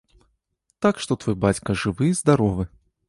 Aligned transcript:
Так 0.85 0.95
што 1.05 1.17
твой 1.23 1.37
бацька 1.45 1.77
жывы 1.83 2.09
і 2.11 2.17
здаровы. 2.21 2.63